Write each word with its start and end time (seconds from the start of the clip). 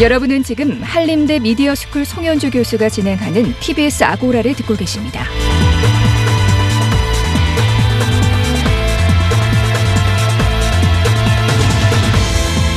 여러분은 0.00 0.44
지금 0.44 0.80
한림대 0.80 1.40
미디어스쿨 1.40 2.04
송현주 2.04 2.52
교수가 2.52 2.88
진행하는 2.88 3.52
TBS 3.58 4.04
아고라를 4.04 4.54
듣고 4.54 4.76
계십니다. 4.76 5.24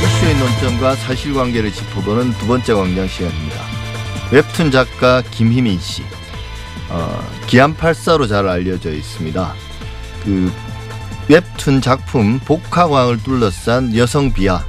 이슈의 0.02 0.36
논점과 0.36 0.96
사실관계를 0.96 1.70
짚어보는 1.72 2.32
두 2.32 2.46
번째 2.48 2.74
광장 2.74 3.06
시간입니다. 3.06 3.56
웹툰 4.32 4.72
작가 4.72 5.22
김희민 5.22 5.78
씨, 5.78 6.02
어, 6.88 7.24
기안84로 7.46 8.28
잘 8.28 8.48
알려져 8.48 8.90
있습니다. 8.90 9.54
그 10.24 10.52
웹툰 11.28 11.82
작품 11.82 12.40
복화광을 12.40 13.22
둘러싼 13.22 13.96
여성 13.96 14.32
비하, 14.32 14.64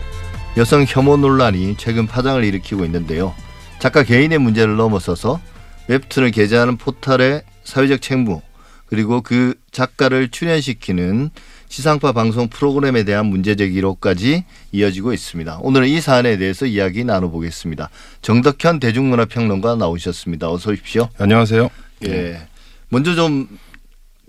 여성 0.57 0.85
혐오 0.87 1.17
논란이 1.17 1.75
최근 1.77 2.05
파장을 2.05 2.43
일으키고 2.43 2.85
있는데요. 2.85 3.33
작가 3.79 4.03
개인의 4.03 4.37
문제를 4.37 4.75
넘어서서 4.75 5.39
웹툰을 5.87 6.31
게재하는 6.31 6.77
포털의 6.77 7.43
사회적 7.63 8.01
책무 8.01 8.41
그리고 8.85 9.21
그 9.21 9.55
작가를 9.71 10.29
출연시키는 10.29 11.31
지상파 11.67 12.11
방송 12.11 12.47
프로그램에 12.49 13.03
대한 13.03 13.25
문제 13.25 13.55
제기로까지 13.55 14.45
이어지고 14.71 15.13
있습니다. 15.13 15.57
오늘은 15.61 15.87
이 15.87 15.99
사안에 15.99 16.37
대해서 16.37 16.67
이야기 16.67 17.03
나눠보겠습니다. 17.03 17.89
정덕현 18.21 18.79
대중문화평론가 18.79 19.75
나오셨습니다. 19.75 20.51
어서 20.51 20.71
오십시오. 20.71 21.09
안녕하세요. 21.17 21.69
예. 22.05 22.47
먼저 22.89 23.15
좀 23.15 23.47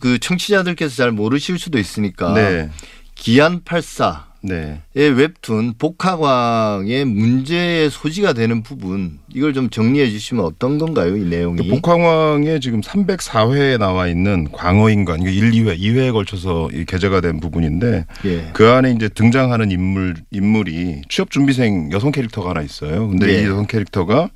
그 0.01 0.19
청취자들께서 0.19 0.95
잘 0.97 1.13
모르실 1.13 1.59
수도 1.59 1.79
있으니까 1.79 2.35
네. 2.35 2.71
기안 3.15 3.63
84의 3.63 4.25
네. 4.47 4.83
웹툰 4.95 5.75
복화광의 5.79 7.07
문제의 7.07 7.89
소지가 7.89 8.35
되는 8.35 8.63
부분 8.63 9.19
이걸 9.33 9.55
좀 9.55 9.71
정리해 9.71 10.11
주시면 10.11 10.45
어떤 10.45 10.77
건가요, 10.79 11.17
이 11.17 11.25
내용이? 11.25 11.57
그 11.57 11.75
복황왕에 11.75 12.61
지금 12.61 12.83
304회에 12.83 13.79
나와 13.79 14.07
있는 14.07 14.53
광어인간, 14.53 15.23
이게 15.23 15.33
1, 15.33 15.51
2회, 15.53 15.79
2회에 15.79 16.13
걸쳐서 16.13 16.69
이 16.75 16.85
게재가 16.85 17.23
된 17.23 17.41
부분인데 17.41 18.05
예. 18.27 18.51
그 18.53 18.69
안에 18.69 18.93
이제 18.93 19.09
등장하는 19.09 19.71
인물, 19.71 20.15
인물이 20.31 21.03
취업 21.09 21.31
준비생 21.31 21.91
여성 21.93 22.13
캐릭터가 22.13 22.51
하나 22.51 22.61
있어요. 22.61 23.09
근데 23.09 23.29
예. 23.29 23.41
이 23.41 23.45
여성 23.47 23.67
캐릭터가 23.67 24.29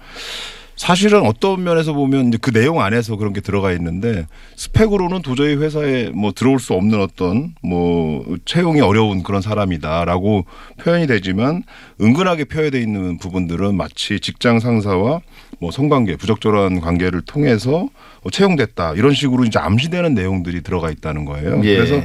사실은 0.78 1.26
어떤 1.26 1.64
면에서 1.64 1.92
보면 1.92 2.28
이제 2.28 2.38
그 2.40 2.52
내용 2.52 2.80
안에서 2.80 3.16
그런 3.16 3.32
게 3.32 3.40
들어가 3.40 3.72
있는데 3.72 4.26
스펙으로는 4.54 5.22
도저히 5.22 5.56
회사에 5.56 6.10
뭐 6.14 6.32
들어올 6.32 6.60
수 6.60 6.72
없는 6.72 7.00
어떤 7.00 7.54
뭐 7.62 8.24
채용이 8.44 8.80
어려운 8.80 9.24
그런 9.24 9.42
사람이다라고 9.42 10.46
표현이 10.78 11.08
되지만 11.08 11.64
은근하게 12.00 12.44
표현되어 12.44 12.80
있는 12.80 13.18
부분들은 13.18 13.76
마치 13.76 14.20
직장 14.20 14.60
상사와 14.60 15.20
뭐 15.58 15.72
성관계 15.72 16.16
부적절한 16.16 16.80
관계를 16.80 17.22
통해서 17.22 17.88
어, 18.22 18.30
채용됐다 18.30 18.94
이런 18.94 19.12
식으로 19.14 19.44
이제 19.44 19.58
암시되는 19.58 20.14
내용들이 20.14 20.62
들어가 20.62 20.90
있다는 20.90 21.24
거예요. 21.24 21.60
예. 21.64 21.76
그래서 21.76 22.00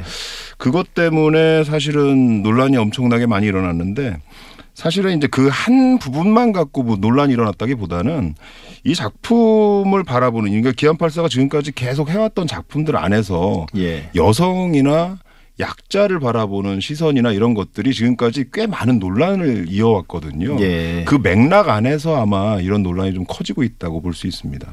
그것 0.58 0.96
때문에 0.96 1.64
사실은 1.64 2.42
논란이 2.42 2.78
엄청나게 2.78 3.28
많이 3.28 3.46
일어났는데 3.46 4.18
사실은 4.74 5.18
이제 5.18 5.28
그 5.28 5.50
한 5.50 6.00
부분만 6.00 6.52
갖고 6.52 6.84
뭐 6.84 6.96
논란이 6.98 7.32
일어났다기보다는 7.34 8.36
이 8.86 8.96
작품을 8.96 10.04
바라보는 10.04 10.50
그러니까 10.50 10.72
기안팔사가 10.72 11.30
지금까지 11.30 11.72
계속 11.74 12.10
해왔던 12.10 12.48
작품들 12.48 12.98
안에서 12.98 13.68
예. 13.78 14.10
여성이나 14.16 15.20
약자를 15.60 16.20
바라보는 16.20 16.80
시선이나 16.80 17.32
이런 17.32 17.54
것들이 17.54 17.94
지금까지 17.94 18.46
꽤 18.52 18.66
많은 18.66 18.98
논란을 19.00 19.68
이어왔거든요. 19.70 20.60
예. 20.62 21.04
그 21.08 21.16
맥락 21.22 21.70
안에서 21.70 22.20
아마 22.20 22.60
이런 22.60 22.82
논란이 22.82 23.14
좀 23.14 23.26
커지고 23.28 23.64
있다고 23.64 24.02
볼 24.02 24.14
수 24.16 24.26
있습니다. 24.28 24.68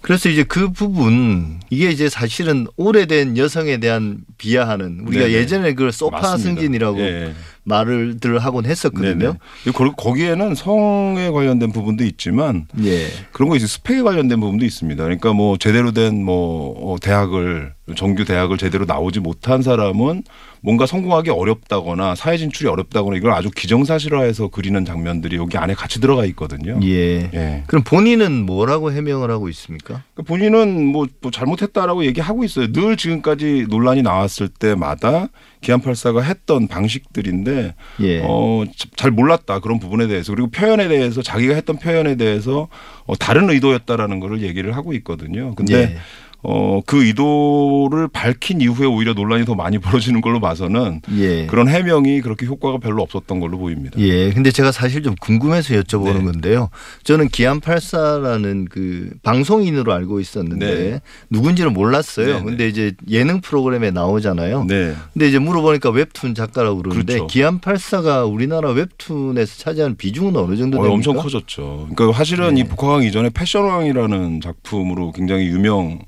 그래서 0.00 0.28
이제 0.28 0.44
그 0.44 0.70
부분 0.72 1.60
이게 1.70 1.90
이제 1.90 2.08
사실은 2.08 2.66
오래된 2.76 3.36
여성에 3.36 3.78
대한 3.78 4.18
비하하는 4.38 5.00
우리가 5.06 5.24
네네. 5.24 5.34
예전에 5.34 5.74
그걸 5.74 5.92
소파 5.92 6.18
맞습니다. 6.20 6.38
승진이라고 6.60 7.00
예. 7.00 7.32
말을들 7.68 8.38
하곤 8.38 8.66
했었거든요. 8.66 9.18
네네. 9.18 9.32
그리고 9.62 9.92
거기에는 9.94 10.54
성에 10.54 11.30
관련된 11.30 11.72
부분도 11.72 12.04
있지만 12.04 12.66
예. 12.84 13.06
그런 13.32 13.48
거 13.48 13.56
이제 13.56 13.66
스펙에 13.66 14.02
관련된 14.02 14.40
부분도 14.40 14.64
있습니다. 14.64 15.02
그러니까 15.02 15.32
뭐 15.32 15.56
제대로 15.58 15.92
된 15.92 16.08
뭐 16.24 16.96
대학을 17.00 17.74
정규 17.96 18.24
대학을 18.24 18.58
제대로 18.58 18.84
나오지 18.84 19.20
못한 19.20 19.62
사람은 19.62 20.24
뭔가 20.60 20.86
성공하기 20.86 21.30
어렵다거나 21.30 22.14
사회 22.14 22.36
진출이 22.36 22.68
어렵다거나 22.68 23.16
이걸 23.16 23.32
아주 23.32 23.50
기정사실화해서 23.50 24.48
그리는 24.48 24.84
장면들이 24.84 25.36
여기 25.36 25.56
안에 25.56 25.74
같이 25.74 26.00
들어가 26.00 26.24
있거든요. 26.26 26.78
예. 26.82 27.30
예. 27.32 27.62
그럼 27.66 27.84
본인은 27.84 28.44
뭐라고 28.44 28.92
해명을 28.92 29.30
하고 29.30 29.48
있습니까? 29.50 30.02
그러니까 30.14 30.22
본인은 30.24 30.84
뭐, 30.86 31.06
뭐 31.20 31.30
잘못했다라고 31.30 32.04
얘기하고 32.06 32.44
있어요. 32.44 32.72
늘 32.72 32.96
지금까지 32.96 33.66
논란이 33.68 34.02
나왔을 34.02 34.48
때마다 34.48 35.28
기안84가 35.62 36.22
했던 36.22 36.68
방식들인데 36.68 37.74
예. 38.00 38.22
어, 38.24 38.64
잘 38.96 39.10
몰랐다 39.10 39.60
그런 39.60 39.78
부분에 39.78 40.06
대해서 40.06 40.32
그리고 40.32 40.50
표현에 40.50 40.88
대해서 40.88 41.22
자기가 41.22 41.54
했던 41.54 41.78
표현에 41.78 42.16
대해서 42.16 42.68
어, 43.06 43.16
다른 43.16 43.48
의도였다라는 43.50 44.20
거를 44.20 44.42
얘기를 44.42 44.76
하고 44.76 44.92
있거든요. 44.94 45.54
근데 45.54 45.74
예. 45.74 45.96
어, 46.42 46.80
그 46.86 47.04
의도를 47.04 48.06
밝힌 48.08 48.60
이후에 48.60 48.86
오히려 48.86 49.12
논란이 49.12 49.44
더 49.44 49.54
많이 49.54 49.78
벌어지는 49.78 50.20
걸로 50.20 50.40
봐서는 50.40 51.00
예. 51.16 51.46
그런 51.46 51.68
해명이 51.68 52.20
그렇게 52.20 52.46
효과가 52.46 52.78
별로 52.78 53.02
없었던 53.02 53.40
걸로 53.40 53.58
보입니다. 53.58 53.98
예. 53.98 54.30
근데 54.32 54.50
제가 54.50 54.70
사실 54.70 55.02
좀 55.02 55.14
궁금해서 55.20 55.74
여쭤보는 55.74 56.18
네. 56.18 56.24
건데요. 56.24 56.70
저는 57.02 57.28
기안84라는 57.28 58.68
그 58.70 59.10
방송인으로 59.22 59.92
알고 59.92 60.20
있었는데 60.20 60.66
네. 60.66 61.00
누군지는 61.30 61.72
몰랐어요. 61.72 62.26
네, 62.26 62.32
네. 62.34 62.44
근데 62.44 62.68
이제 62.68 62.92
예능 63.10 63.40
프로그램에 63.40 63.90
나오잖아요. 63.90 64.64
네. 64.64 64.94
근데 65.12 65.28
이제 65.28 65.40
물어보니까 65.40 65.90
웹툰 65.90 66.34
작가라고 66.36 66.82
그러는데 66.82 67.14
그렇죠. 67.14 67.26
기안84가 67.26 68.32
우리나라 68.32 68.70
웹툰에서 68.70 69.58
차지하는 69.58 69.96
비중은 69.96 70.36
어느 70.36 70.56
정도 70.56 70.78
어, 70.78 70.82
됩니까? 70.82 70.94
엄청 70.94 71.16
커졌죠. 71.16 71.88
그러니까 71.94 72.16
사실은 72.16 72.54
네. 72.54 72.60
이 72.60 72.64
복화강 72.64 73.02
이전에 73.02 73.30
패션왕이라는 73.30 74.40
작품으로 74.40 75.10
굉장히 75.12 75.46
유명 75.46 75.98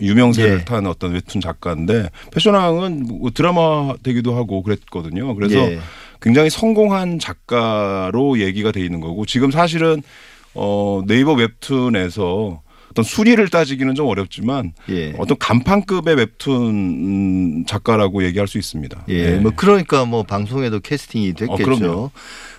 유명세를 0.00 0.60
예. 0.60 0.64
탄 0.64 0.86
어떤 0.86 1.12
웹툰 1.12 1.40
작가인데 1.40 2.10
패션왕은 2.32 3.06
뭐 3.06 3.30
드라마 3.30 3.94
되기도 4.02 4.34
하고 4.34 4.62
그랬거든요. 4.62 5.34
그래서 5.34 5.56
예. 5.56 5.78
굉장히 6.20 6.50
성공한 6.50 7.18
작가로 7.18 8.40
얘기가 8.40 8.72
돼 8.72 8.80
있는 8.80 9.00
거고 9.00 9.26
지금 9.26 9.50
사실은 9.50 10.02
어 10.54 11.02
네이버 11.06 11.32
웹툰에서 11.34 12.62
어떤 12.90 13.04
순위를 13.04 13.48
따지기는 13.48 13.94
좀 13.94 14.06
어렵지만 14.06 14.72
예. 14.88 15.12
어떤 15.18 15.36
간판급의 15.38 16.14
웹툰 16.16 17.66
작가라고 17.66 18.24
얘기할 18.24 18.48
수 18.48 18.56
있습니다. 18.56 19.04
예, 19.08 19.32
네. 19.32 19.38
뭐 19.38 19.52
그러니까 19.54 20.06
뭐 20.06 20.22
방송에도 20.22 20.80
캐스팅이 20.80 21.34
됐겠죠. 21.34 21.92
어. 21.92 22.10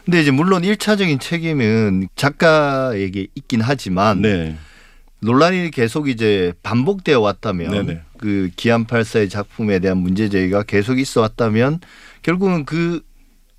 근데 0.05 0.21
이제 0.21 0.29
물론 0.29 0.63
일차적인 0.63 1.19
책임은 1.19 2.09
작가에게 2.15 3.27
있긴 3.33 3.61
하지만 3.61 4.21
네. 4.21 4.55
논란이 5.19 5.71
계속 5.71 6.09
이제 6.09 6.53
반복되어 6.63 7.19
왔다면 7.19 7.71
네네. 7.71 8.01
그 8.17 8.51
기안84의 8.55 9.29
작품에 9.29 9.79
대한 9.79 9.97
문제 9.97 10.29
제기가 10.29 10.63
계속 10.63 10.99
있어 10.99 11.21
왔다면 11.21 11.79
결국은 12.21 12.65
그 12.65 13.01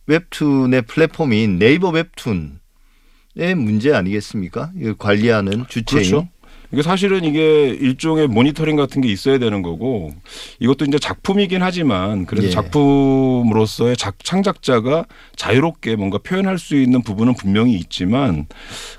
웹툰의 0.06 0.82
플랫폼인 0.82 1.58
네이버 1.58 1.90
웹툰의 1.90 3.54
문제 3.56 3.92
아니겠습니까? 3.92 4.72
이걸 4.76 4.96
관리하는 4.96 5.66
주체인 5.68 6.10
그렇죠. 6.10 6.28
이게 6.70 6.82
사실은 6.82 7.24
이게 7.24 7.68
일종의 7.68 8.28
모니터링 8.28 8.76
같은 8.76 9.00
게 9.00 9.08
있어야 9.08 9.38
되는 9.38 9.62
거고 9.62 10.12
이것도 10.58 10.84
이제 10.84 10.98
작품이긴 10.98 11.62
하지만 11.62 12.26
그래서 12.26 12.48
예. 12.48 12.50
작품으로서의 12.50 13.96
작, 13.96 14.22
창작자가 14.22 15.06
자유롭게 15.36 15.96
뭔가 15.96 16.18
표현할 16.18 16.58
수 16.58 16.76
있는 16.76 17.02
부분은 17.02 17.34
분명히 17.34 17.74
있지만 17.74 18.46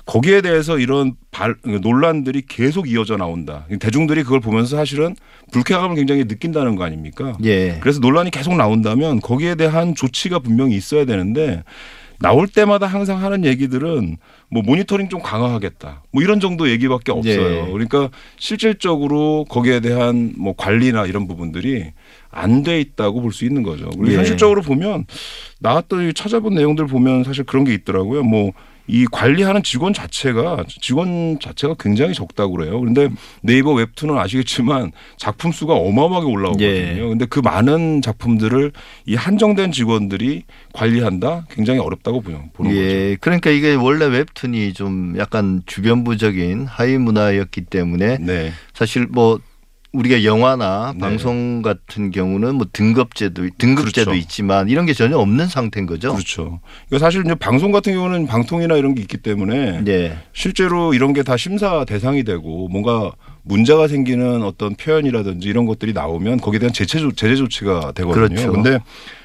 거기에 0.04 0.40
대해서 0.40 0.78
이런 0.78 1.14
발, 1.30 1.54
논란들이 1.64 2.42
계속 2.48 2.90
이어져 2.90 3.16
나온다. 3.16 3.66
대중들이 3.78 4.24
그걸 4.24 4.40
보면서 4.40 4.76
사실은 4.76 5.14
불쾌감을 5.52 5.94
굉장히 5.94 6.24
느낀다는 6.24 6.74
거 6.74 6.82
아닙니까? 6.82 7.36
예. 7.44 7.78
그래서 7.80 8.00
논란이 8.00 8.32
계속 8.32 8.56
나온다면 8.56 9.20
거기에 9.20 9.54
대한 9.54 9.94
조치가 9.94 10.40
분명히 10.40 10.74
있어야 10.74 11.04
되는데 11.04 11.62
나올 12.20 12.46
때마다 12.46 12.86
항상 12.86 13.22
하는 13.22 13.44
얘기들은 13.44 14.18
뭐 14.50 14.62
모니터링 14.62 15.08
좀 15.08 15.22
강화하겠다. 15.22 16.02
뭐 16.12 16.22
이런 16.22 16.38
정도 16.38 16.68
얘기밖에 16.68 17.12
없어요. 17.12 17.66
예. 17.66 17.72
그러니까 17.72 18.10
실질적으로 18.38 19.46
거기에 19.48 19.80
대한 19.80 20.34
뭐 20.36 20.54
관리나 20.56 21.06
이런 21.06 21.26
부분들이 21.26 21.92
안 22.30 22.62
돼 22.62 22.78
있다고 22.80 23.22
볼 23.22 23.32
수 23.32 23.44
있는 23.44 23.62
거죠. 23.62 23.88
그리고 23.90 24.12
예. 24.12 24.16
현실적으로 24.18 24.60
보면 24.62 25.06
나왔던 25.60 26.08
이 26.10 26.12
찾아본 26.12 26.54
내용들 26.54 26.86
보면 26.86 27.24
사실 27.24 27.44
그런 27.44 27.64
게 27.64 27.72
있더라고요. 27.72 28.22
뭐 28.22 28.52
이 28.90 29.06
관리하는 29.06 29.62
직원 29.62 29.94
자체가 29.94 30.64
직원 30.80 31.38
자체가 31.40 31.76
굉장히 31.78 32.12
적다고 32.12 32.56
그래요. 32.56 32.80
그런데 32.80 33.08
네이버 33.40 33.72
웹툰은 33.72 34.18
아시겠지만 34.18 34.90
작품 35.16 35.52
수가 35.52 35.74
어마어마하게 35.74 36.26
올라오거든요. 36.26 36.66
예. 36.66 36.96
근데 36.98 37.24
그 37.26 37.38
많은 37.38 38.02
작품들을 38.02 38.72
이 39.06 39.14
한정된 39.14 39.70
직원들이 39.70 40.42
관리한다 40.72 41.46
굉장히 41.50 41.78
어렵다고 41.78 42.20
보는 42.20 42.50
보는 42.52 42.70
거죠. 42.72 42.82
예, 42.82 43.16
그러니까 43.20 43.50
이게 43.50 43.74
원래 43.74 44.06
웹툰이 44.06 44.72
좀 44.72 45.14
약간 45.18 45.62
주변부적인 45.66 46.66
하위 46.66 46.98
문화였기 46.98 47.62
때문에 47.62 48.18
네. 48.18 48.52
사실 48.74 49.06
뭐 49.08 49.38
우리가 49.92 50.22
영화나 50.22 50.92
네. 50.94 51.00
방송 51.00 51.62
같은 51.62 52.10
경우는 52.12 52.54
뭐 52.54 52.66
등급제도 52.72 53.48
등급제도 53.58 54.10
그렇죠. 54.12 54.14
있지만 54.22 54.68
이런 54.68 54.86
게 54.86 54.92
전혀 54.92 55.16
없는 55.18 55.48
상태인 55.48 55.86
거죠. 55.86 56.12
그렇죠. 56.12 56.60
이거 56.88 56.98
사실 57.00 57.22
이제 57.24 57.34
방송 57.34 57.72
같은 57.72 57.92
경우는 57.94 58.26
방통이나 58.28 58.76
이런 58.76 58.94
게 58.94 59.02
있기 59.02 59.16
때문에 59.16 59.82
예. 59.88 60.18
실제로 60.32 60.94
이런 60.94 61.12
게 61.12 61.22
다 61.24 61.36
심사 61.36 61.84
대상이 61.84 62.22
되고 62.24 62.68
뭔가 62.68 63.10
문제가 63.42 63.88
생기는 63.88 64.42
어떤 64.44 64.76
표현이라든지 64.76 65.48
이런 65.48 65.66
것들이 65.66 65.92
나오면 65.92 66.38
거기에 66.40 66.60
대한 66.60 66.72
제재, 66.72 66.98
조- 67.00 67.10
제재 67.12 67.34
조치가 67.36 67.92
되거든요. 67.96 68.28
그렇죠. 68.28 68.52
근데 68.52 68.78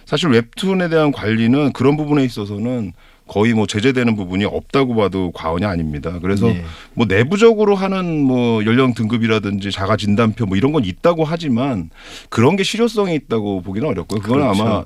사실 0.05 0.29
웹툰에 0.29 0.89
대한 0.89 1.11
관리는 1.11 1.73
그런 1.73 1.95
부분에 1.95 2.23
있어서는 2.23 2.93
거의 3.27 3.53
뭐 3.53 3.65
제재되는 3.65 4.15
부분이 4.15 4.45
없다고 4.45 4.95
봐도 4.95 5.31
과언이 5.31 5.65
아닙니다. 5.65 6.19
그래서 6.21 6.47
네. 6.47 6.63
뭐 6.93 7.05
내부적으로 7.07 7.75
하는 7.75 8.21
뭐 8.21 8.63
연령 8.65 8.93
등급이라든지 8.93 9.71
자가 9.71 9.97
진단표 9.97 10.45
뭐 10.45 10.57
이런 10.57 10.71
건 10.71 10.85
있다고 10.85 11.23
하지만 11.25 11.89
그런 12.29 12.55
게 12.55 12.63
실효성이 12.63 13.15
있다고 13.15 13.61
보기는 13.61 13.87
어렵고요. 13.87 14.21
그건 14.21 14.39
그렇죠. 14.39 14.61
아마 14.61 14.85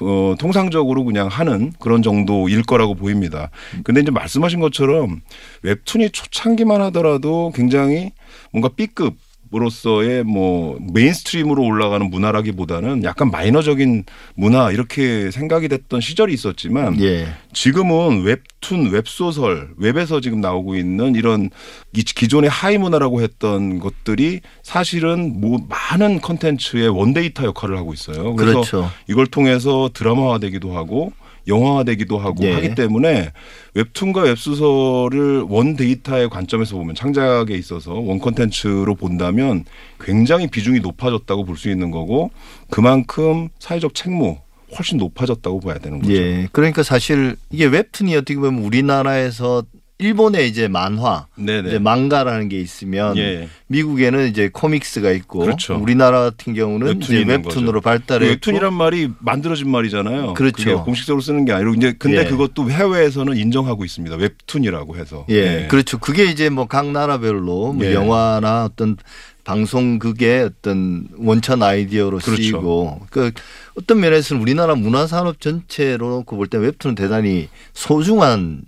어, 0.00 0.34
통상적으로 0.38 1.04
그냥 1.04 1.28
하는 1.28 1.72
그런 1.78 2.02
정도일 2.02 2.62
거라고 2.62 2.94
보입니다. 2.94 3.50
근데 3.84 4.00
이제 4.00 4.10
말씀하신 4.10 4.60
것처럼 4.60 5.20
웹툰이 5.62 6.10
초창기만 6.10 6.80
하더라도 6.82 7.52
굉장히 7.54 8.12
뭔가 8.52 8.68
B급 8.68 9.16
으로서의 9.54 10.24
뭐 10.24 10.78
mainstream으로 10.92 11.62
올라가는 11.62 12.08
문화라기보다는 12.08 13.04
약간 13.04 13.30
마이너적인 13.30 14.04
문화 14.34 14.70
이렇게 14.70 15.30
생각이 15.30 15.68
됐던 15.68 16.00
시절이 16.00 16.32
있었지만 16.34 17.00
예. 17.00 17.28
지금은 17.52 18.22
웹툰, 18.22 18.90
웹소설, 18.90 19.70
웹에서 19.78 20.20
지금 20.20 20.40
나오고 20.40 20.76
있는 20.76 21.14
이런 21.14 21.50
이 21.92 22.02
기존의 22.02 22.50
하위 22.50 22.78
문화라고 22.78 23.22
했던 23.22 23.78
것들이 23.78 24.40
사실은 24.62 25.40
뭐 25.40 25.58
많은 25.68 26.20
컨텐츠의 26.20 26.88
원데이터 26.88 27.44
역할을 27.44 27.76
하고 27.76 27.92
있어요. 27.92 28.34
그래서 28.36 28.60
그렇죠. 28.60 28.90
이걸 29.08 29.26
통해서 29.26 29.90
드라마화되기도 29.92 30.76
하고 30.76 31.12
영화화되기도 31.48 32.18
하고 32.18 32.44
예. 32.44 32.52
하기 32.52 32.74
때문에 32.74 33.32
웹툰과 33.74 34.22
웹소설을 34.22 35.46
원 35.48 35.76
데이터의 35.76 36.28
관점에서 36.28 36.76
보면 36.76 36.94
창작에 36.94 37.54
있어서 37.54 37.94
원 37.94 38.18
컨텐츠로 38.18 38.94
본다면 38.94 39.64
굉장히 40.00 40.46
비중이 40.46 40.80
높아졌다고 40.80 41.44
볼 41.44 41.56
수 41.58 41.68
있는 41.70 41.90
거고 41.90 42.30
그만큼 42.70 43.48
사회적 43.58 43.94
책무 43.94 44.36
훨씬 44.78 44.98
높아졌다고 44.98 45.60
봐야 45.60 45.78
되는 45.78 45.98
거죠. 45.98 46.12
예. 46.12 46.46
그러니까 46.52 46.82
사실 46.82 47.36
이게 47.50 47.64
웹툰이 47.64 48.14
어떻게 48.14 48.36
보면 48.36 48.62
우리나라에서 48.62 49.64
일본에 50.00 50.46
이제 50.46 50.68
만화, 50.68 51.26
네네. 51.34 51.68
이제 51.68 51.78
망가라는 51.80 52.48
게 52.48 52.60
있으면 52.60 53.16
예. 53.16 53.48
미국에는 53.66 54.28
이제 54.28 54.48
코믹스가 54.52 55.10
있고 55.10 55.40
그렇죠. 55.40 55.74
우리나라 55.76 56.20
같은 56.20 56.54
경우는 56.54 56.86
웹툰 56.86 57.62
으로 57.64 57.72
거죠. 57.72 57.80
발달해 57.80 58.28
웹툰이란 58.28 58.72
말이 58.74 59.10
만들어진 59.18 59.68
말이잖아요. 59.70 60.34
그렇죠. 60.34 60.84
공식적으로 60.84 61.20
쓰는 61.20 61.44
게 61.44 61.52
아니고 61.52 61.74
이제 61.74 61.94
근데 61.98 62.18
예. 62.20 62.24
그것도 62.26 62.70
해외에서는 62.70 63.36
인정하고 63.36 63.84
있습니다. 63.84 64.14
웹툰이라고 64.14 64.96
해서. 64.96 65.26
예, 65.30 65.66
그렇죠. 65.68 65.98
그게 65.98 66.26
이제 66.26 66.48
뭐 66.48 66.66
각 66.68 66.90
나라별로 66.92 67.72
뭐 67.72 67.84
예. 67.84 67.92
영화나 67.94 68.66
어떤 68.66 68.96
방송국의 69.42 70.44
어떤 70.44 71.08
원천 71.16 71.62
아이디어로 71.62 72.18
그렇죠. 72.18 72.36
쓰이고 72.42 73.00
그 73.10 73.32
어떤 73.76 73.98
면에서는 74.00 74.40
우리나라 74.42 74.74
문화산업 74.76 75.40
전체로 75.40 76.10
놓고 76.10 76.36
볼 76.36 76.46
때 76.48 76.58
웹툰은 76.58 76.94
대단히 76.94 77.48
소중한 77.72 78.62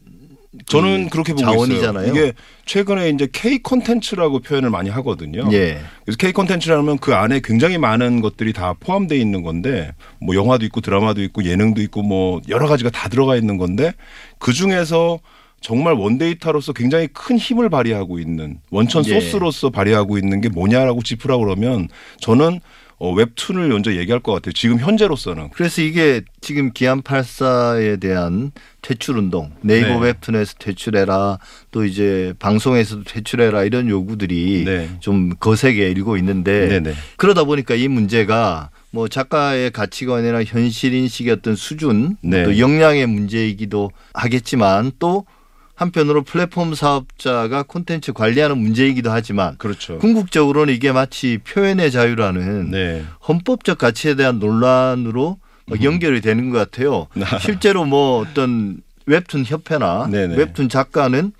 저는 0.66 1.04
그 1.04 1.10
그렇게 1.10 1.32
보고 1.32 1.44
자원이잖아요. 1.44 2.06
있어요. 2.06 2.22
이게 2.22 2.32
최근에 2.66 3.10
이제 3.10 3.28
K 3.30 3.60
콘텐츠라고 3.60 4.40
표현을 4.40 4.70
많이 4.70 4.90
하거든요. 4.90 5.48
예. 5.52 5.80
그래서 6.04 6.16
K 6.18 6.32
콘텐츠라면 6.32 6.98
그 6.98 7.14
안에 7.14 7.40
굉장히 7.42 7.78
많은 7.78 8.20
것들이 8.20 8.52
다 8.52 8.74
포함되어 8.80 9.16
있는 9.16 9.42
건데 9.42 9.92
뭐 10.20 10.34
영화도 10.34 10.64
있고 10.66 10.80
드라마도 10.80 11.22
있고 11.22 11.44
예능도 11.44 11.80
있고 11.82 12.02
뭐 12.02 12.40
여러 12.48 12.66
가지가 12.66 12.90
다 12.90 13.08
들어가 13.08 13.36
있는 13.36 13.58
건데 13.58 13.92
그 14.38 14.52
중에서 14.52 15.20
정말 15.60 15.94
원데이터로서 15.94 16.72
굉장히 16.72 17.06
큰 17.08 17.36
힘을 17.36 17.68
발휘하고 17.68 18.18
있는 18.18 18.58
원천 18.70 19.04
예. 19.06 19.20
소스로서 19.20 19.70
발휘하고 19.70 20.18
있는 20.18 20.40
게 20.40 20.48
뭐냐라고 20.48 21.02
짚으라고 21.02 21.44
그러면 21.44 21.88
저는 22.18 22.60
어, 23.00 23.10
웹툰을 23.14 23.68
먼저 23.68 23.94
얘기할 23.94 24.20
것 24.20 24.32
같아요. 24.32 24.52
지금 24.52 24.78
현재로서는. 24.78 25.48
그래서 25.54 25.80
이게 25.80 26.20
지금 26.42 26.70
기안 26.70 27.00
84에 27.00 27.98
대한 27.98 28.52
퇴출 28.82 29.16
운동, 29.16 29.50
네이버 29.62 30.00
네. 30.00 30.08
웹툰에서 30.08 30.56
퇴출해라, 30.58 31.38
또 31.70 31.86
이제 31.86 32.34
방송에서도 32.38 33.04
퇴출해라 33.04 33.64
이런 33.64 33.88
요구들이 33.88 34.64
네. 34.66 34.90
좀 35.00 35.30
거세게 35.40 35.90
일고 35.90 36.18
있는데 36.18 36.68
네네. 36.68 36.94
그러다 37.16 37.44
보니까 37.44 37.74
이 37.74 37.88
문제가 37.88 38.68
뭐 38.90 39.08
작가의 39.08 39.70
가치관이나 39.70 40.44
현실 40.44 40.92
인식의 40.92 41.32
어떤 41.32 41.56
수준, 41.56 42.18
네. 42.20 42.44
또 42.44 42.58
역량의 42.58 43.06
문제이기도 43.06 43.90
하겠지만 44.12 44.92
또 44.98 45.24
한편으로 45.80 46.22
플랫폼 46.24 46.74
사업자가 46.74 47.62
콘텐츠 47.62 48.12
관리하는 48.12 48.58
문제이기도 48.58 49.10
하지만 49.10 49.56
그렇죠. 49.56 49.98
궁극적으로는 49.98 50.74
이게 50.74 50.92
마치 50.92 51.38
표현의 51.38 51.90
자유라는 51.90 52.70
네. 52.70 53.02
헌법적 53.26 53.78
가치에 53.78 54.14
대한 54.14 54.38
논란으로 54.38 55.38
연결이 55.82 56.20
되는 56.20 56.50
것 56.50 56.58
같아요. 56.58 57.06
실제로 57.40 57.86
뭐 57.86 58.20
어떤 58.20 58.82
웹툰 59.06 59.44
협회나 59.46 60.08
네네. 60.10 60.36
웹툰 60.36 60.68
작가는 60.68 61.32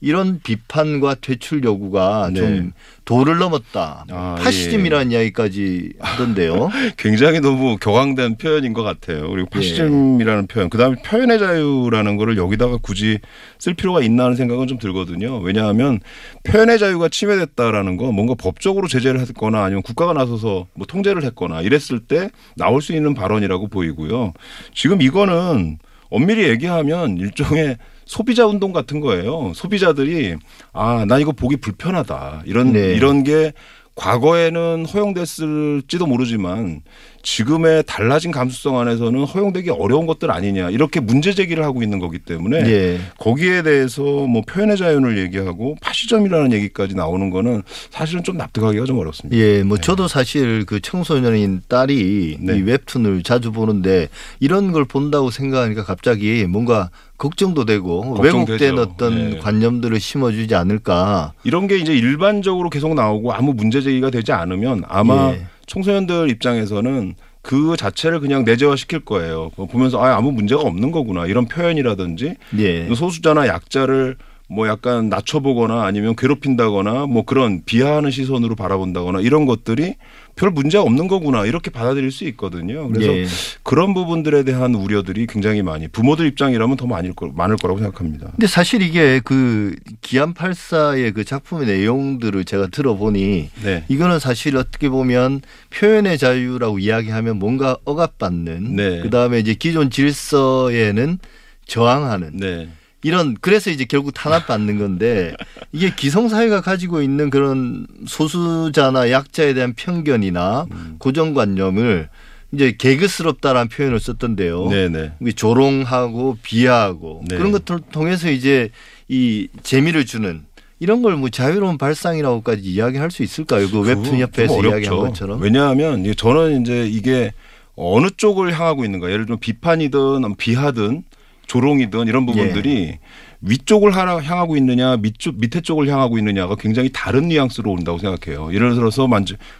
이런 0.00 0.40
비판과 0.42 1.16
퇴출 1.16 1.62
요구가 1.62 2.30
네. 2.32 2.40
좀 2.40 2.72
도를 3.04 3.38
넘었다. 3.38 4.04
아, 4.08 4.36
파시즘이라는 4.40 5.12
이야기까지 5.12 5.92
하던데요. 5.98 6.70
굉장히 6.96 7.40
너무 7.40 7.76
격앙된 7.76 8.36
표현인 8.38 8.72
것 8.72 8.82
같아요. 8.82 9.28
그리고 9.28 9.48
예. 9.52 9.58
파시즘이라는 9.58 10.46
표현, 10.46 10.70
그다음에 10.70 10.96
표현의 11.02 11.38
자유라는 11.38 12.16
거를 12.16 12.36
여기다가 12.36 12.78
굳이 12.80 13.18
쓸 13.58 13.74
필요가 13.74 14.00
있나 14.00 14.24
하는 14.24 14.36
생각은 14.36 14.68
좀 14.68 14.78
들거든요. 14.78 15.38
왜냐하면 15.40 16.00
표현의 16.44 16.78
자유가 16.78 17.08
침해됐다라는 17.08 17.96
건 17.96 18.14
뭔가 18.14 18.34
법적으로 18.34 18.88
제재를 18.88 19.20
했거나 19.20 19.64
아니면 19.64 19.82
국가가 19.82 20.12
나서서 20.12 20.68
뭐 20.74 20.86
통제를 20.86 21.24
했거나 21.24 21.60
이랬을 21.60 22.00
때 22.06 22.30
나올 22.56 22.80
수 22.80 22.94
있는 22.94 23.12
발언이라고 23.12 23.68
보이고요. 23.68 24.32
지금 24.72 25.02
이거는 25.02 25.78
엄밀히 26.10 26.48
얘기하면 26.48 27.16
일종의 27.16 27.78
소비자 28.04 28.46
운동 28.46 28.72
같은 28.72 29.00
거예요. 29.00 29.52
소비자들이 29.54 30.36
아, 30.72 31.04
나 31.06 31.18
이거 31.18 31.32
보기 31.32 31.56
불편하다. 31.56 32.42
이런 32.44 32.72
네. 32.72 32.94
이런 32.94 33.22
게 33.22 33.52
과거에는 33.94 34.86
허용됐을지도 34.86 36.06
모르지만 36.06 36.82
지금의 37.22 37.84
달라진 37.86 38.30
감수성 38.30 38.78
안에서는 38.78 39.24
허용되기 39.24 39.70
어려운 39.70 40.06
것들 40.06 40.30
아니냐 40.30 40.70
이렇게 40.70 41.00
문제 41.00 41.32
제기를 41.32 41.64
하고 41.64 41.82
있는 41.82 41.98
거기 41.98 42.18
때문에 42.18 42.58
예. 42.66 43.00
거기에 43.18 43.62
대해서 43.62 44.02
뭐 44.02 44.42
표현의 44.42 44.76
자유를 44.76 45.18
얘기하고 45.18 45.76
파시점이라는 45.80 46.52
얘기까지 46.52 46.94
나오는 46.94 47.30
거는 47.30 47.62
사실은 47.90 48.22
좀 48.22 48.36
납득하기가 48.36 48.84
좀 48.84 48.98
어렵습니다. 48.98 49.36
예, 49.36 49.62
뭐 49.62 49.76
저도 49.76 50.08
사실 50.08 50.64
그 50.64 50.80
청소년인 50.80 51.62
딸이 51.68 52.38
네. 52.40 52.56
이 52.56 52.62
웹툰을 52.62 53.22
자주 53.22 53.52
보는데 53.52 54.08
이런 54.38 54.72
걸 54.72 54.84
본다고 54.84 55.30
생각하니까 55.30 55.84
갑자기 55.84 56.44
뭔가 56.46 56.90
걱정도 57.18 57.66
되고 57.66 58.14
걱정되죠. 58.14 58.52
왜곡된 58.52 58.78
어떤 58.78 59.30
네. 59.32 59.38
관념들을 59.38 60.00
심어주지 60.00 60.54
않을까. 60.54 61.34
이런 61.44 61.66
게 61.66 61.76
이제 61.76 61.94
일반적으로 61.94 62.70
계속 62.70 62.94
나오고 62.94 63.32
아무 63.32 63.52
문제 63.52 63.82
제기가 63.82 64.10
되지 64.10 64.32
않으면 64.32 64.84
아마 64.88 65.32
예. 65.32 65.46
청소년들 65.70 66.28
입장에서는 66.30 67.14
그 67.42 67.76
자체를 67.76 68.18
그냥 68.20 68.44
내재화 68.44 68.74
시킬 68.74 69.00
거예요. 69.00 69.50
그거 69.50 69.66
보면서 69.66 70.02
아, 70.02 70.16
아무 70.16 70.32
문제가 70.32 70.62
없는 70.62 70.90
거구나 70.90 71.26
이런 71.26 71.46
표현이라든지 71.46 72.34
예. 72.58 72.92
소수자나 72.92 73.46
약자를 73.46 74.16
뭐 74.50 74.66
약간 74.66 75.08
낮춰보거나 75.08 75.84
아니면 75.84 76.16
괴롭힌다거나 76.16 77.06
뭐 77.06 77.24
그런 77.24 77.62
비하하는 77.64 78.10
시선으로 78.10 78.56
바라본다거나 78.56 79.20
이런 79.20 79.46
것들이 79.46 79.94
별 80.34 80.50
문제가 80.50 80.82
없는 80.82 81.06
거구나 81.06 81.46
이렇게 81.46 81.70
받아들일 81.70 82.10
수 82.10 82.24
있거든요. 82.24 82.88
그래서 82.88 83.12
예. 83.12 83.26
그런 83.62 83.94
부분들에 83.94 84.42
대한 84.42 84.74
우려들이 84.74 85.28
굉장히 85.28 85.62
많이 85.62 85.86
부모들 85.86 86.26
입장이라면 86.26 86.76
더 86.76 86.86
많을, 86.86 87.12
거, 87.12 87.28
많을 87.28 87.56
거라고 87.56 87.78
생각합니다. 87.78 88.30
근데 88.32 88.48
사실 88.48 88.82
이게 88.82 89.20
그 89.22 89.76
기안 90.00 90.34
84의 90.34 91.14
그 91.14 91.24
작품의 91.24 91.66
내용들을 91.66 92.44
제가 92.44 92.68
들어보니 92.68 93.50
네. 93.62 93.84
이거는 93.88 94.18
사실 94.18 94.56
어떻게 94.56 94.88
보면 94.88 95.42
표현의 95.70 96.18
자유라고 96.18 96.80
이야기하면 96.80 97.38
뭔가 97.38 97.76
억압받는 97.84 98.74
네. 98.74 99.00
그다음에 99.02 99.38
이제 99.38 99.54
기존 99.54 99.90
질서에는 99.90 101.18
저항하는 101.66 102.30
네. 102.34 102.68
이런 103.02 103.36
그래서 103.40 103.70
이제 103.70 103.84
결국 103.84 104.12
탄압받는 104.12 104.78
건데 104.78 105.34
이게 105.72 105.92
기성사회가 105.94 106.60
가지고 106.60 107.00
있는 107.02 107.30
그런 107.30 107.86
소수자나 108.06 109.10
약자에 109.10 109.54
대한 109.54 109.72
편견이나 109.74 110.66
음. 110.70 110.96
고정관념을 110.98 112.08
이제 112.52 112.74
개그스럽다라는 112.76 113.68
표현을 113.68 114.00
썼던데요. 114.00 114.68
네네. 114.68 115.12
조롱하고 115.36 116.38
비하하고 116.42 117.22
네. 117.28 117.36
그런 117.36 117.52
것들을 117.52 117.80
통해서 117.92 118.30
이제 118.30 118.70
이 119.08 119.48
재미를 119.62 120.04
주는 120.04 120.42
이런 120.80 121.02
걸 121.02 121.14
뭐 121.16 121.28
자유로운 121.28 121.78
발상이라고까지 121.78 122.62
이야기할 122.62 123.10
수 123.10 123.22
있을까요? 123.22 123.70
그 123.70 123.80
웹툰 123.80 124.18
협회에서 124.18 124.54
좀 124.60 124.66
이야기한. 124.72 124.96
것처럼. 124.98 125.40
왜냐하면 125.42 126.04
저는 126.16 126.62
이제 126.62 126.86
이게 126.86 127.32
어느 127.76 128.08
쪽을 128.16 128.52
향하고 128.58 128.84
있는가. 128.84 129.10
예를 129.10 129.26
들면 129.26 129.40
비판이든 129.40 130.34
비하든 130.36 131.04
조롱이든 131.50 132.06
이런 132.06 132.26
부분들이 132.26 132.70
예. 132.70 132.98
위쪽을 133.40 133.92
향하고 133.92 134.56
있느냐 134.56 134.96
밑쪽 134.98 135.40
밑에 135.40 135.60
쪽을 135.62 135.88
향하고 135.88 136.16
있느냐가 136.16 136.54
굉장히 136.54 136.90
다른 136.92 137.26
뉘앙스로 137.26 137.72
온다고 137.72 137.98
생각해요. 137.98 138.54
예를 138.54 138.74
들어서 138.74 139.08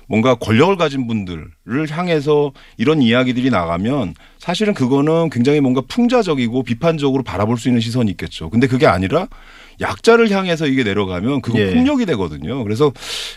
뭔가 0.06 0.36
권력을 0.36 0.76
가진 0.76 1.08
분들을 1.08 1.50
향해서 1.90 2.52
이런 2.76 3.02
이야기들이 3.02 3.50
나가면 3.50 4.14
사실은 4.38 4.72
그거는 4.72 5.30
굉장히 5.30 5.60
뭔가 5.60 5.80
풍자적이고 5.88 6.62
비판적으로 6.62 7.24
바라볼 7.24 7.58
수 7.58 7.68
있는 7.68 7.80
시선이 7.80 8.08
있겠죠. 8.12 8.50
근데 8.50 8.68
그게 8.68 8.86
아니라 8.86 9.26
약자를 9.80 10.30
향해서 10.30 10.66
이게 10.66 10.82
내려가면 10.84 11.40
그거 11.40 11.58
예. 11.58 11.72
폭력이 11.72 12.06
되거든요. 12.06 12.62
그래서 12.64 12.92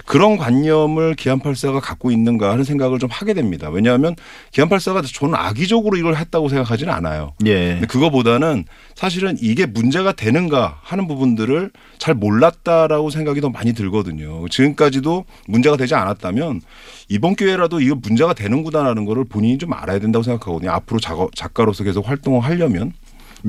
그런 0.05 0.37
관념을 0.37 1.15
기안84가 1.15 1.79
갖고 1.81 2.11
있는가 2.11 2.51
하는 2.51 2.63
생각을 2.63 2.99
좀 2.99 3.09
하게 3.11 3.33
됩니다. 3.33 3.69
왜냐하면 3.69 4.15
기안84가 4.51 5.03
저는 5.13 5.35
악의적으로 5.35 5.97
이걸 5.97 6.15
했다고 6.15 6.49
생각하지는 6.49 6.93
않아요. 6.93 7.33
예. 7.45 7.81
그거보다는 7.87 8.65
사실은 8.95 9.37
이게 9.41 9.65
문제가 9.65 10.11
되는가 10.11 10.79
하는 10.81 11.07
부분들을 11.07 11.71
잘 11.97 12.13
몰랐다라고 12.13 13.09
생각이 13.09 13.41
더 13.41 13.49
많이 13.49 13.73
들거든요. 13.73 14.47
지금까지도 14.49 15.25
문제가 15.47 15.77
되지 15.77 15.95
않았다면 15.95 16.61
이번 17.09 17.35
기회라도 17.35 17.79
이거 17.79 17.95
문제가 17.95 18.33
되는구나라는 18.33 19.05
거를 19.05 19.23
본인이 19.23 19.57
좀 19.57 19.73
알아야 19.73 19.99
된다고 19.99 20.23
생각하거든요. 20.23 20.71
앞으로 20.71 20.99
작업, 20.99 21.35
작가로서 21.35 21.83
계속 21.83 22.07
활동을 22.07 22.41
하려면 22.41 22.93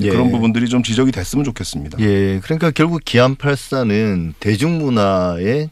예. 0.01 0.09
그런 0.09 0.31
부분들이 0.31 0.67
좀 0.67 0.83
지적이 0.83 1.11
됐으면 1.11 1.45
좋겠습니다. 1.45 1.99
예. 1.99 2.39
그러니까 2.43 2.71
결국 2.71 3.03
기안84는 3.03 4.33
대중문화의 4.39 5.69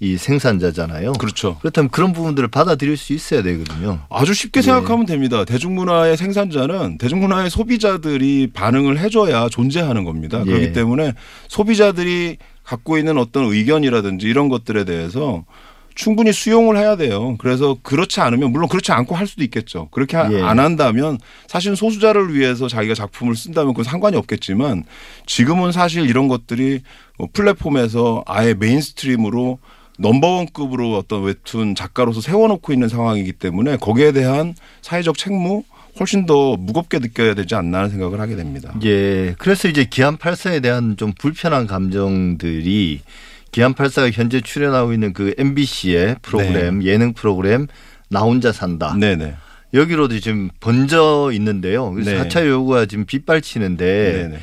이 0.00 0.16
생산자잖아요. 0.16 1.14
그렇죠. 1.14 1.58
그렇다면 1.58 1.90
그런 1.90 2.12
부분들을 2.12 2.48
받아들일 2.48 2.96
수 2.96 3.12
있어야 3.12 3.42
되거든요. 3.42 4.00
아주 4.10 4.32
쉽게 4.32 4.58
예. 4.58 4.62
생각하면 4.62 5.06
됩니다. 5.06 5.44
대중문화의 5.44 6.16
생산자는 6.16 6.98
대중문화의 6.98 7.50
소비자들이 7.50 8.50
반응을 8.52 8.98
해줘야 9.00 9.48
존재하는 9.48 10.04
겁니다. 10.04 10.40
예. 10.46 10.50
그렇기 10.50 10.72
때문에 10.72 11.14
소비자들이 11.48 12.36
갖고 12.62 12.98
있는 12.98 13.18
어떤 13.18 13.46
의견이라든지 13.46 14.26
이런 14.28 14.48
것들에 14.48 14.84
대해서 14.84 15.44
충분히 15.98 16.32
수용을 16.32 16.78
해야 16.78 16.94
돼요. 16.96 17.34
그래서 17.38 17.76
그렇지 17.82 18.20
않으면 18.20 18.52
물론 18.52 18.68
그렇지 18.68 18.92
않고 18.92 19.16
할 19.16 19.26
수도 19.26 19.42
있겠죠. 19.42 19.88
그렇게 19.90 20.16
하- 20.16 20.32
예. 20.32 20.40
안 20.40 20.60
한다면 20.60 21.18
사실 21.48 21.74
소수자를 21.74 22.34
위해서 22.34 22.68
자기가 22.68 22.94
작품을 22.94 23.34
쓴다면 23.34 23.72
그건 23.74 23.84
상관이 23.84 24.16
없겠지만 24.16 24.84
지금은 25.26 25.72
사실 25.72 26.08
이런 26.08 26.28
것들이 26.28 26.82
뭐 27.18 27.28
플랫폼에서 27.32 28.22
아예 28.26 28.54
mainstream으로 28.54 29.58
number 29.98 30.33
one급으로 30.33 30.96
어떤 30.96 31.24
웹툰 31.24 31.74
작가로서 31.74 32.20
세워놓고 32.20 32.72
있는 32.72 32.88
상황이기 32.88 33.32
때문에 33.32 33.76
거기에 33.78 34.12
대한 34.12 34.54
사회적 34.82 35.18
책무 35.18 35.64
훨씬 35.98 36.26
더 36.26 36.56
무겁게 36.56 37.00
느껴야 37.00 37.34
되지 37.34 37.56
않나 37.56 37.78
하는 37.78 37.90
생각을 37.90 38.20
하게 38.20 38.36
됩니다. 38.36 38.72
예. 38.84 39.34
그래서 39.36 39.66
이제 39.66 39.86
기안84에 39.86 40.62
대한 40.62 40.96
좀 40.96 41.12
불편한 41.18 41.66
감정들이 41.66 43.00
기안84가 43.52 44.12
현재 44.12 44.40
출연하고 44.40 44.92
있는 44.92 45.12
그 45.12 45.34
MBC의 45.38 46.16
프로그램, 46.22 46.82
예능 46.82 47.12
프로그램 47.12 47.66
나 48.08 48.20
혼자 48.20 48.52
산다. 48.52 48.94
네네. 48.98 49.34
여기로도 49.74 50.18
지금 50.20 50.48
번져 50.60 51.30
있는데요. 51.34 51.90
그래서 51.92 52.12
네. 52.12 52.16
하차 52.18 52.46
요구가 52.46 52.86
지금 52.86 53.04
빗발치는데 53.04 54.12
네네. 54.12 54.38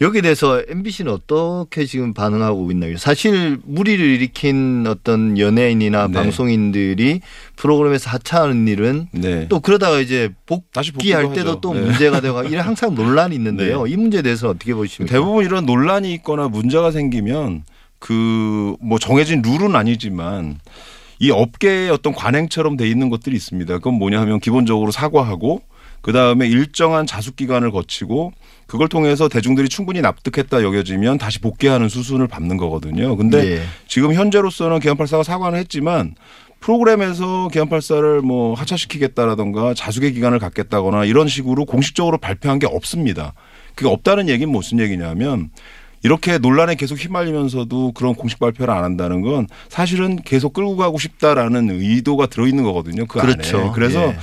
여기에 0.00 0.20
대해서 0.22 0.60
MBC는 0.68 1.12
어떻게 1.12 1.86
지금 1.86 2.12
반응하고 2.12 2.70
있나요? 2.72 2.96
사실 2.96 3.58
무리를 3.64 4.04
일으킨 4.04 4.84
어떤 4.88 5.38
연예인이나 5.38 6.08
네. 6.08 6.12
방송인들이 6.12 7.20
프로그램에서 7.54 8.10
하차하는 8.10 8.66
일은 8.66 9.06
네. 9.12 9.46
또 9.48 9.60
그러다가 9.60 10.00
이제 10.00 10.30
복귀할 10.46 11.32
때도 11.32 11.50
하죠. 11.50 11.60
또 11.60 11.74
네. 11.74 11.80
문제가 11.82 12.20
되고 12.20 12.42
이런 12.42 12.66
항상 12.66 12.96
논란이 12.96 13.34
있는데요. 13.36 13.86
이 13.88 13.96
문제에 13.96 14.22
대해서는 14.22 14.56
어떻게 14.56 14.74
보십니까? 14.74 15.14
대부분 15.14 15.44
이런 15.44 15.66
논란이 15.66 16.12
있거나 16.14 16.48
문제가 16.48 16.90
생기면 16.90 17.62
그 18.02 18.52
뭐 18.80 18.98
정해진 18.98 19.42
룰은 19.42 19.74
아니지만 19.76 20.58
이 21.18 21.30
업계의 21.30 21.90
어떤 21.90 22.12
관행처럼 22.12 22.76
돼 22.76 22.88
있는 22.88 23.08
것들이 23.08 23.34
있습니다. 23.36 23.74
그건 23.78 23.94
뭐냐 23.94 24.20
하면 24.20 24.40
기본적으로 24.40 24.90
사과하고 24.90 25.62
그 26.00 26.12
다음에 26.12 26.48
일정한 26.48 27.06
자숙 27.06 27.36
기간을 27.36 27.70
거치고 27.70 28.32
그걸 28.66 28.88
통해서 28.88 29.28
대중들이 29.28 29.68
충분히 29.68 30.00
납득했다 30.00 30.62
여겨지면 30.62 31.18
다시 31.18 31.38
복귀하는 31.38 31.88
수순을 31.88 32.26
밟는 32.26 32.56
거거든요. 32.56 33.16
근데 33.16 33.52
예. 33.52 33.62
지금 33.86 34.12
현재로서는 34.12 34.80
기안84가 34.80 35.22
사과는 35.22 35.58
했지만 35.60 36.16
프로그램에서 36.58 37.48
기안84를 37.52 38.20
뭐 38.20 38.54
하차시키겠다라던가 38.54 39.74
자숙의 39.74 40.12
기간을 40.12 40.40
갖겠다거나 40.40 41.04
이런 41.04 41.28
식으로 41.28 41.66
공식적으로 41.66 42.18
발표한 42.18 42.58
게 42.58 42.66
없습니다. 42.66 43.34
그게 43.74 43.88
없다는 43.88 44.28
얘기는 44.28 44.50
무슨 44.50 44.80
얘기냐면 44.80 45.50
이렇게 46.02 46.38
논란에 46.38 46.74
계속 46.74 46.98
휘말리면서도 46.98 47.92
그런 47.92 48.14
공식 48.14 48.38
발표를 48.38 48.74
안 48.74 48.84
한다는 48.84 49.22
건 49.22 49.46
사실은 49.68 50.16
계속 50.16 50.52
끌고 50.52 50.76
가고 50.76 50.98
싶다라는 50.98 51.70
의도가 51.70 52.26
들어있는 52.26 52.64
거거든요. 52.64 53.06
그 53.06 53.20
그렇죠. 53.20 53.58
안에. 53.58 53.70
그래서 53.74 54.08
예. 54.08 54.16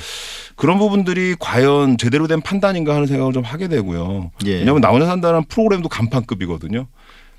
그런 0.56 0.78
부분들이 0.78 1.36
과연 1.40 1.98
제대로 1.98 2.28
된 2.28 2.42
판단인가 2.42 2.94
하는 2.94 3.08
생각을 3.08 3.32
좀 3.32 3.44
하게 3.44 3.70
되고요. 3.70 4.32
예. 4.46 4.56
왜냐하면 4.56 4.82
나 4.82 4.90
혼자 4.90 5.06
산다는 5.06 5.46
프로그램도 5.46 5.88
간판급이거든요. 5.88 6.88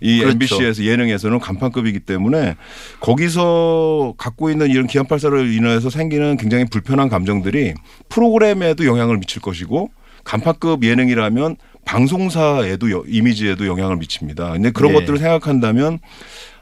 이 0.01 0.19
그렇죠. 0.21 0.33
MBC에서 0.33 0.85
예능에서는 0.85 1.39
간판급이기 1.39 2.01
때문에 2.01 2.57
거기서 3.01 4.15
갖고 4.17 4.51
있는 4.51 4.71
이런 4.71 4.87
기안84를 4.87 5.55
인해서 5.55 5.91
생기는 5.91 6.39
굉장히 6.39 6.65
불편한 6.65 7.11
감정들이 7.11 7.75
프로그램에도 8.09 8.87
영향을 8.87 9.19
미칠 9.19 9.43
것이고 9.43 9.91
간판급 10.25 10.85
예능이라면 10.85 11.57
방송사에도 11.91 12.91
여- 12.93 13.03
이미지에도 13.09 13.67
영향을 13.67 13.97
미칩니다. 13.97 14.53
근데 14.53 14.71
그런 14.71 14.93
네. 14.93 14.99
것들을 15.01 15.19
생각한다면 15.19 15.99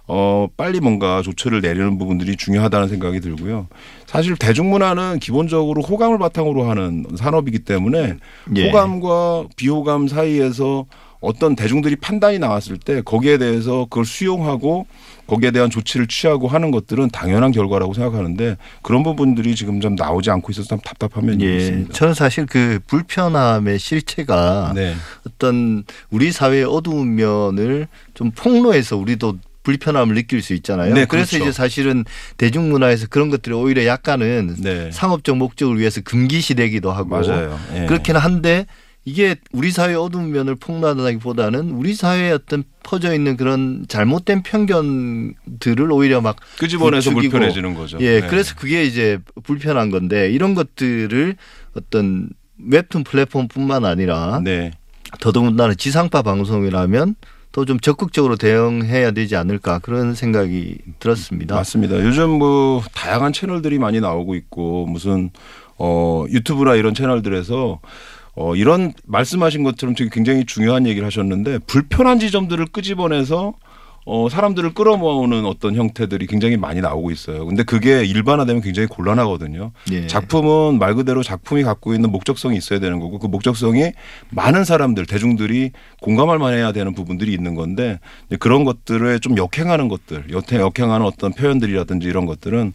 어 0.06 0.48
빨리 0.56 0.80
뭔가 0.80 1.20
조처를 1.20 1.60
내리는 1.60 1.98
부분들이 1.98 2.34
중요하다는 2.36 2.88
생각이 2.88 3.20
들고요. 3.20 3.66
사실 4.06 4.36
대중문화는 4.36 5.18
기본적으로 5.18 5.82
호감을 5.82 6.18
바탕으로 6.18 6.64
하는 6.70 7.04
산업이기 7.14 7.58
때문에 7.60 8.14
예. 8.56 8.66
호감과 8.68 9.48
비호감 9.56 10.08
사이에서 10.08 10.86
어떤 11.20 11.56
대중들이 11.56 11.96
판단이 11.96 12.38
나왔을 12.38 12.78
때 12.78 13.02
거기에 13.02 13.38
대해서 13.38 13.86
그걸 13.90 14.04
수용하고 14.04 14.86
거기에 15.26 15.50
대한 15.50 15.68
조치를 15.68 16.06
취하고 16.06 16.48
하는 16.48 16.70
것들은 16.70 17.10
당연한 17.10 17.50
결과라고 17.52 17.92
생각하는데 17.92 18.56
그런 18.82 19.02
부분들이 19.02 19.54
지금 19.54 19.80
좀 19.80 19.94
나오지 19.94 20.30
않고 20.30 20.52
있어서 20.52 20.68
참 20.68 20.78
답답한 20.80 21.26
면이 21.26 21.44
예. 21.44 21.56
있습니다. 21.56 21.92
저는 21.92 22.14
사실 22.14 22.46
그 22.46 22.78
불편함의 22.86 23.78
실체가 23.78 24.72
네. 24.74 24.94
어떤 25.26 25.84
우리 26.10 26.32
사회의 26.32 26.64
어두운 26.64 27.16
면을 27.16 27.88
좀 28.14 28.30
폭로해서 28.30 28.96
우리도 28.96 29.38
불편함을 29.64 30.14
느낄 30.14 30.40
수 30.40 30.54
있잖아요. 30.54 30.94
네, 30.94 31.04
그래서 31.04 31.32
그렇죠. 31.32 31.44
이제 31.44 31.52
사실은 31.52 32.04
대중문화에서 32.38 33.08
그런 33.08 33.28
것들이 33.28 33.54
오히려 33.54 33.84
약간은 33.84 34.56
네. 34.60 34.90
상업적 34.92 35.36
목적을 35.36 35.78
위해서 35.78 36.00
금기시되기도 36.00 36.90
하고 36.90 37.10
맞아요. 37.10 37.58
예. 37.74 37.84
그렇기는 37.84 38.18
한데 38.18 38.66
이게 39.08 39.36
우리 39.52 39.70
사회의 39.70 39.96
어두운 39.96 40.32
면을 40.32 40.54
폭로하다기보다는 40.54 41.70
우리 41.70 41.94
사회에 41.94 42.30
어떤 42.30 42.62
퍼져 42.82 43.14
있는 43.14 43.38
그런 43.38 43.86
잘못된 43.88 44.42
편견들을 44.42 45.90
오히려 45.90 46.20
막 46.20 46.36
끄집어내서 46.58 47.10
부추기고 47.12 47.30
불편해지는 47.30 47.74
거죠. 47.74 47.96
예, 48.02 48.20
네. 48.20 48.26
그래서 48.28 48.54
그게 48.54 48.84
이제 48.84 49.18
불편한 49.44 49.90
건데 49.90 50.30
이런 50.30 50.54
것들을 50.54 51.36
어떤 51.74 52.28
웹툰 52.58 53.04
플랫폼뿐만 53.04 53.86
아니라 53.86 54.42
네. 54.44 54.72
더더군다나 55.20 55.72
지상파 55.72 56.20
방송이라면 56.20 57.14
더좀 57.52 57.80
적극적으로 57.80 58.36
대응해야 58.36 59.12
되지 59.12 59.36
않을까 59.36 59.78
그런 59.78 60.14
생각이 60.14 60.76
들었습니다. 60.98 61.54
맞습니다. 61.54 62.04
요즘 62.04 62.28
뭐 62.28 62.82
다양한 62.92 63.32
채널들이 63.32 63.78
많이 63.78 64.00
나오고 64.00 64.34
있고 64.34 64.84
무슨 64.84 65.30
어 65.78 66.26
유튜브나 66.28 66.74
이런 66.74 66.92
채널들에서 66.92 67.80
어 68.40 68.54
이런 68.54 68.92
말씀하신 69.04 69.64
것처럼 69.64 69.96
되게 69.96 70.08
굉장히 70.12 70.46
중요한 70.46 70.86
얘기를 70.86 71.04
하셨는데 71.04 71.58
불편한 71.66 72.20
지점들을 72.20 72.66
끄집어내서 72.66 73.54
어, 74.10 74.28
사람들을 74.30 74.72
끌어모으는 74.72 75.44
어떤 75.44 75.74
형태들이 75.74 76.28
굉장히 76.28 76.56
많이 76.56 76.80
나오고 76.80 77.10
있어요. 77.10 77.44
근데 77.44 77.62
그게 77.62 78.06
일반화되면 78.06 78.62
굉장히 78.62 78.86
곤란하거든요. 78.86 79.72
예. 79.92 80.06
작품은 80.06 80.78
말 80.78 80.94
그대로 80.94 81.22
작품이 81.22 81.62
갖고 81.62 81.92
있는 81.92 82.10
목적성이 82.10 82.56
있어야 82.56 82.78
되는 82.78 83.00
거고 83.00 83.18
그 83.18 83.26
목적성이 83.26 83.92
많은 84.30 84.64
사람들 84.64 85.04
대중들이 85.04 85.72
공감할 86.00 86.38
만해야 86.38 86.72
되는 86.72 86.94
부분들이 86.94 87.34
있는 87.34 87.54
건데 87.54 88.00
그런 88.38 88.64
것들을 88.64 89.20
좀 89.20 89.36
역행하는 89.36 89.88
것들 89.88 90.26
역행 90.30 90.60
역행하는 90.60 91.04
어떤 91.04 91.34
표현들이라든지 91.34 92.06
이런 92.06 92.24
것들은 92.24 92.72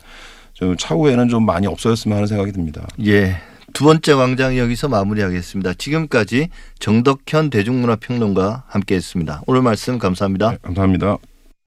좀 0.53 0.77
차후에는 0.77 1.29
좀 1.29 1.47
많이 1.47 1.65
없어졌으면 1.65 2.15
하는 2.15 2.27
생각이 2.27 2.51
듭니다. 2.51 2.85
예. 3.05 3.37
두 3.73 3.85
번째 3.85 4.13
광장 4.13 4.57
여기서 4.57 4.87
마무리하겠습니다. 4.87 5.73
지금까지 5.73 6.49
정덕현 6.79 7.49
대중문화평론가 7.49 8.65
함께했습니다. 8.67 9.41
오늘 9.47 9.63
말씀 9.63 9.97
감사합니다. 9.97 10.51
네, 10.51 10.57
감사합니다. 10.61 11.17